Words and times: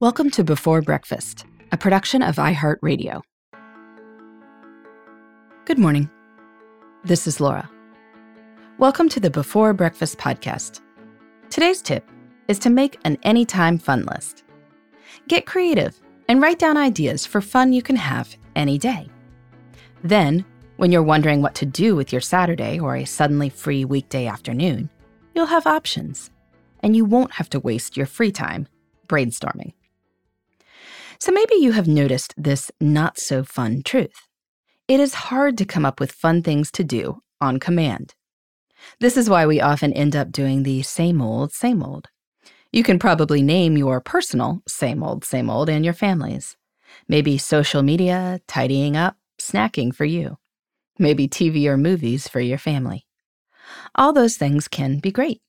Welcome 0.00 0.30
to 0.30 0.44
Before 0.44 0.80
Breakfast, 0.80 1.44
a 1.72 1.76
production 1.76 2.22
of 2.22 2.36
iHeartRadio. 2.36 3.20
Good 5.66 5.78
morning. 5.78 6.08
This 7.04 7.26
is 7.26 7.38
Laura. 7.38 7.70
Welcome 8.78 9.10
to 9.10 9.20
the 9.20 9.28
Before 9.28 9.74
Breakfast 9.74 10.16
podcast. 10.16 10.80
Today's 11.50 11.82
tip 11.82 12.08
is 12.48 12.58
to 12.60 12.70
make 12.70 12.98
an 13.04 13.18
anytime 13.24 13.76
fun 13.76 14.06
list. 14.06 14.44
Get 15.28 15.44
creative 15.44 16.00
and 16.28 16.40
write 16.40 16.58
down 16.58 16.78
ideas 16.78 17.26
for 17.26 17.42
fun 17.42 17.74
you 17.74 17.82
can 17.82 17.96
have 17.96 18.34
any 18.56 18.78
day. 18.78 19.06
Then, 20.02 20.46
when 20.78 20.90
you're 20.92 21.02
wondering 21.02 21.42
what 21.42 21.54
to 21.56 21.66
do 21.66 21.94
with 21.94 22.10
your 22.10 22.22
Saturday 22.22 22.80
or 22.80 22.96
a 22.96 23.04
suddenly 23.04 23.50
free 23.50 23.84
weekday 23.84 24.26
afternoon, 24.26 24.88
you'll 25.34 25.44
have 25.44 25.66
options, 25.66 26.30
and 26.82 26.96
you 26.96 27.04
won't 27.04 27.32
have 27.32 27.50
to 27.50 27.60
waste 27.60 27.98
your 27.98 28.06
free 28.06 28.32
time 28.32 28.66
brainstorming. 29.06 29.74
So 31.20 31.32
maybe 31.32 31.56
you 31.56 31.72
have 31.72 31.86
noticed 31.86 32.32
this 32.38 32.70
not 32.80 33.18
so 33.18 33.44
fun 33.44 33.82
truth. 33.84 34.26
It 34.88 35.00
is 35.00 35.12
hard 35.12 35.58
to 35.58 35.66
come 35.66 35.84
up 35.84 36.00
with 36.00 36.12
fun 36.12 36.42
things 36.42 36.70
to 36.72 36.82
do 36.82 37.22
on 37.42 37.60
command. 37.60 38.14
This 39.00 39.18
is 39.18 39.28
why 39.28 39.44
we 39.46 39.60
often 39.60 39.92
end 39.92 40.16
up 40.16 40.32
doing 40.32 40.62
the 40.62 40.82
same 40.82 41.20
old, 41.20 41.52
same 41.52 41.82
old. 41.82 42.08
You 42.72 42.82
can 42.82 42.98
probably 42.98 43.42
name 43.42 43.76
your 43.76 44.00
personal 44.00 44.62
same 44.66 45.02
old, 45.02 45.24
same 45.26 45.50
old 45.50 45.68
and 45.68 45.84
your 45.84 45.92
family's. 45.92 46.56
Maybe 47.06 47.36
social 47.36 47.82
media, 47.82 48.40
tidying 48.48 48.96
up, 48.96 49.16
snacking 49.38 49.94
for 49.94 50.06
you. 50.06 50.38
Maybe 50.98 51.28
TV 51.28 51.66
or 51.66 51.76
movies 51.76 52.28
for 52.28 52.40
your 52.40 52.58
family. 52.58 53.06
All 53.94 54.14
those 54.14 54.38
things 54.38 54.68
can 54.68 55.00
be 55.00 55.12
great. 55.12 55.42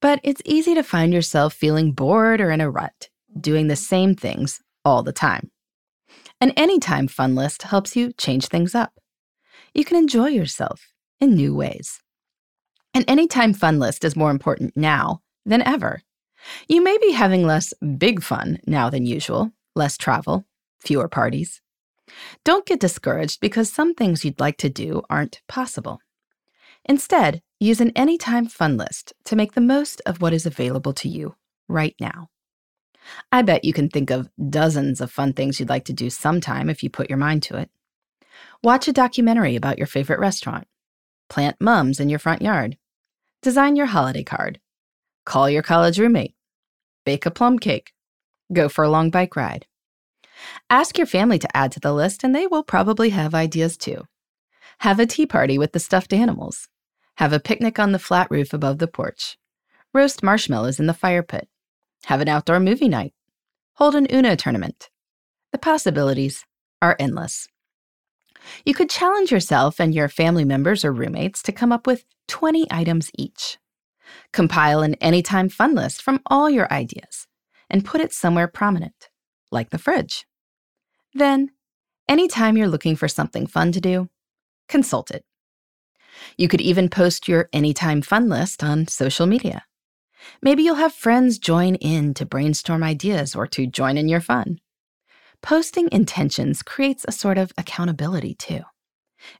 But 0.00 0.20
it's 0.22 0.42
easy 0.46 0.74
to 0.74 0.82
find 0.82 1.12
yourself 1.12 1.52
feeling 1.52 1.92
bored 1.92 2.40
or 2.40 2.50
in 2.50 2.62
a 2.62 2.70
rut, 2.70 3.10
doing 3.38 3.68
the 3.68 3.76
same 3.76 4.14
things 4.14 4.63
all 4.84 5.02
the 5.02 5.12
time. 5.12 5.50
An 6.40 6.50
anytime 6.50 7.08
fun 7.08 7.34
list 7.34 7.62
helps 7.62 7.96
you 7.96 8.12
change 8.12 8.46
things 8.46 8.74
up. 8.74 8.92
You 9.72 9.84
can 9.84 9.96
enjoy 9.96 10.28
yourself 10.28 10.92
in 11.20 11.34
new 11.34 11.54
ways. 11.54 12.00
An 12.92 13.04
anytime 13.08 13.54
fun 13.54 13.78
list 13.78 14.04
is 14.04 14.14
more 14.14 14.30
important 14.30 14.76
now 14.76 15.20
than 15.44 15.62
ever. 15.62 16.02
You 16.68 16.82
may 16.82 16.98
be 16.98 17.12
having 17.12 17.46
less 17.46 17.72
big 17.98 18.22
fun 18.22 18.58
now 18.66 18.90
than 18.90 19.06
usual, 19.06 19.50
less 19.74 19.96
travel, 19.96 20.44
fewer 20.80 21.08
parties. 21.08 21.60
Don't 22.44 22.66
get 22.66 22.80
discouraged 22.80 23.40
because 23.40 23.72
some 23.72 23.94
things 23.94 24.24
you'd 24.24 24.40
like 24.40 24.58
to 24.58 24.68
do 24.68 25.02
aren't 25.08 25.40
possible. 25.48 26.00
Instead, 26.84 27.40
use 27.58 27.80
an 27.80 27.92
anytime 27.96 28.46
fun 28.46 28.76
list 28.76 29.14
to 29.24 29.36
make 29.36 29.54
the 29.54 29.60
most 29.60 30.02
of 30.04 30.20
what 30.20 30.34
is 30.34 30.44
available 30.44 30.92
to 30.92 31.08
you 31.08 31.34
right 31.68 31.94
now. 31.98 32.28
I 33.30 33.42
bet 33.42 33.64
you 33.64 33.72
can 33.72 33.88
think 33.88 34.10
of 34.10 34.28
dozens 34.50 35.00
of 35.00 35.10
fun 35.10 35.32
things 35.32 35.58
you'd 35.58 35.68
like 35.68 35.84
to 35.86 35.92
do 35.92 36.10
sometime 36.10 36.70
if 36.70 36.82
you 36.82 36.90
put 36.90 37.08
your 37.08 37.18
mind 37.18 37.42
to 37.44 37.56
it. 37.56 37.70
Watch 38.62 38.88
a 38.88 38.92
documentary 38.92 39.56
about 39.56 39.78
your 39.78 39.86
favorite 39.86 40.20
restaurant. 40.20 40.66
Plant 41.28 41.56
mums 41.60 42.00
in 42.00 42.08
your 42.08 42.18
front 42.18 42.42
yard. 42.42 42.76
Design 43.42 43.76
your 43.76 43.86
holiday 43.86 44.22
card. 44.22 44.60
Call 45.24 45.50
your 45.50 45.62
college 45.62 45.98
roommate. 45.98 46.34
Bake 47.04 47.26
a 47.26 47.30
plum 47.30 47.58
cake. 47.58 47.92
Go 48.52 48.68
for 48.68 48.84
a 48.84 48.88
long 48.88 49.10
bike 49.10 49.36
ride. 49.36 49.66
Ask 50.68 50.98
your 50.98 51.06
family 51.06 51.38
to 51.38 51.56
add 51.56 51.72
to 51.72 51.80
the 51.80 51.92
list, 51.92 52.24
and 52.24 52.34
they 52.34 52.46
will 52.46 52.62
probably 52.62 53.10
have 53.10 53.34
ideas 53.34 53.76
too. 53.76 54.04
Have 54.78 54.98
a 54.98 55.06
tea 55.06 55.26
party 55.26 55.58
with 55.58 55.72
the 55.72 55.80
stuffed 55.80 56.12
animals. 56.12 56.68
Have 57.16 57.32
a 57.32 57.40
picnic 57.40 57.78
on 57.78 57.92
the 57.92 57.98
flat 57.98 58.28
roof 58.30 58.52
above 58.52 58.78
the 58.78 58.88
porch. 58.88 59.38
Roast 59.92 60.22
marshmallows 60.22 60.80
in 60.80 60.86
the 60.86 60.94
fire 60.94 61.22
pit. 61.22 61.48
Have 62.06 62.20
an 62.20 62.28
outdoor 62.28 62.60
movie 62.60 62.88
night. 62.88 63.14
Hold 63.74 63.94
an 63.94 64.06
Uno 64.12 64.36
tournament. 64.36 64.90
The 65.52 65.58
possibilities 65.58 66.44
are 66.82 66.96
endless. 66.98 67.48
You 68.64 68.74
could 68.74 68.90
challenge 68.90 69.32
yourself 69.32 69.80
and 69.80 69.94
your 69.94 70.08
family 70.08 70.44
members 70.44 70.84
or 70.84 70.92
roommates 70.92 71.42
to 71.44 71.52
come 71.52 71.72
up 71.72 71.86
with 71.86 72.04
20 72.28 72.66
items 72.70 73.10
each. 73.14 73.58
Compile 74.32 74.82
an 74.82 74.94
anytime 74.96 75.48
fun 75.48 75.74
list 75.74 76.02
from 76.02 76.20
all 76.26 76.50
your 76.50 76.70
ideas 76.72 77.26
and 77.70 77.84
put 77.84 78.00
it 78.00 78.12
somewhere 78.12 78.48
prominent, 78.48 79.08
like 79.50 79.70
the 79.70 79.78
fridge. 79.78 80.26
Then, 81.14 81.50
anytime 82.08 82.56
you're 82.56 82.68
looking 82.68 82.96
for 82.96 83.08
something 83.08 83.46
fun 83.46 83.72
to 83.72 83.80
do, 83.80 84.10
consult 84.68 85.10
it. 85.10 85.24
You 86.36 86.48
could 86.48 86.60
even 86.60 86.88
post 86.88 87.28
your 87.28 87.48
anytime 87.52 88.02
fun 88.02 88.28
list 88.28 88.62
on 88.62 88.88
social 88.88 89.26
media. 89.26 89.64
Maybe 90.42 90.62
you'll 90.62 90.76
have 90.76 90.92
friends 90.92 91.38
join 91.38 91.74
in 91.76 92.14
to 92.14 92.26
brainstorm 92.26 92.82
ideas 92.82 93.34
or 93.34 93.46
to 93.48 93.66
join 93.66 93.96
in 93.96 94.08
your 94.08 94.20
fun. 94.20 94.60
Posting 95.42 95.88
intentions 95.92 96.62
creates 96.62 97.04
a 97.06 97.12
sort 97.12 97.38
of 97.38 97.52
accountability 97.58 98.34
too. 98.34 98.60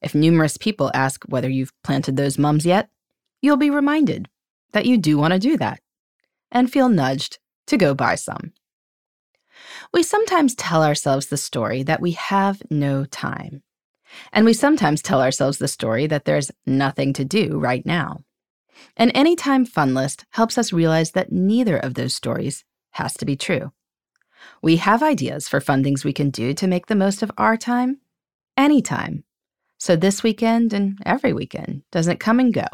If 0.03 0.15
numerous 0.15 0.57
people 0.57 0.91
ask 0.95 1.25
whether 1.25 1.49
you've 1.49 1.73
planted 1.83 2.17
those 2.17 2.39
mums 2.39 2.67
yet, 2.67 2.89
you'll 3.41 3.57
be 3.57 3.71
reminded 3.71 4.29
that 4.73 4.87
you 4.87 4.99
do 4.99 5.17
want 5.17 5.33
to 5.33 5.39
do 5.39 5.57
that 5.59 5.81
and 6.51 6.73
feel 6.73 6.89
nudged 6.89 7.39
to 7.67 7.77
go 7.77 7.95
buy 7.95 8.15
some. 8.15 8.53
We 9.93 10.03
sometimes 10.03 10.55
tell 10.55 10.83
ourselves 10.83 11.27
the 11.27 11.37
story 11.37 11.83
that 11.85 12.01
we 12.01 12.13
have 12.13 12.63
no 12.71 13.05
time. 13.05 13.63
And 14.33 14.45
we 14.45 14.53
sometimes 14.53 15.03
tell 15.03 15.21
ourselves 15.21 15.59
the 15.59 15.69
story 15.69 16.07
that 16.07 16.25
there's 16.25 16.51
nothing 16.67 17.13
to 17.15 17.25
do 17.25 17.59
right 17.59 17.85
now. 17.85 18.25
An 18.97 19.11
anytime 19.11 19.65
fun 19.65 19.95
list 19.95 20.25
helps 20.31 20.59
us 20.59 20.73
realize 20.73 21.13
that 21.13 21.33
neither 21.33 21.77
of 21.77 21.95
those 21.95 22.15
stories 22.15 22.65
has 22.93 23.15
to 23.15 23.25
be 23.25 23.37
true. 23.37 23.73
We 24.63 24.77
have 24.77 25.03
ideas 25.03 25.49
for 25.49 25.61
fun 25.61 25.83
things 25.83 26.05
we 26.05 26.13
can 26.13 26.31
do 26.31 26.55
to 26.55 26.67
make 26.67 26.87
the 26.87 26.95
most 26.95 27.23
of 27.23 27.31
our 27.39 27.57
time 27.57 28.01
anytime. 28.57 29.25
So 29.79 29.97
this 29.97 30.23
weekend 30.23 30.73
and 30.73 30.99
every 31.05 31.33
weekend 31.33 31.83
doesn't 31.91 32.21
come 32.21 32.41
and 32.41 32.53
go 32.53 32.67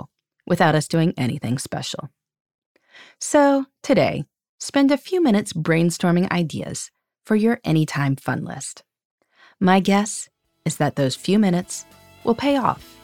without 0.46 0.74
us 0.74 0.88
doing 0.88 1.14
anything 1.16 1.58
special. 1.58 2.10
So 3.18 3.66
today, 3.82 4.24
spend 4.58 4.90
a 4.90 4.98
few 4.98 5.22
minutes 5.22 5.52
brainstorming 5.52 6.30
ideas 6.30 6.90
for 7.24 7.36
your 7.36 7.60
anytime 7.64 8.16
fun 8.16 8.44
list. 8.44 8.82
My 9.58 9.80
guess 9.80 10.28
is 10.64 10.76
that 10.76 10.96
those 10.96 11.16
few 11.16 11.38
minutes 11.38 11.86
will 12.24 12.34
pay 12.34 12.56
off 12.56 12.96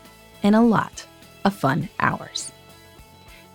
in 0.42 0.54
a 0.54 0.64
lot 0.64 1.06
of 1.44 1.54
fun 1.54 1.88
hours. 1.98 2.52